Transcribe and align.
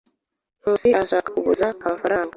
Nkusi 0.61 0.87
arashaka 0.97 1.29
kuguza 1.35 1.65
amafaranga. 1.83 2.29